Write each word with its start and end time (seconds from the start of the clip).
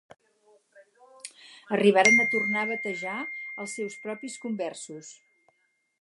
Arribaren 1.77 2.17
a 2.23 2.27
tornar 2.33 2.63
a 2.63 2.71
batejar 2.71 3.19
els 3.65 3.79
seus 3.81 3.99
propis 4.07 4.39
conversos. 4.47 5.13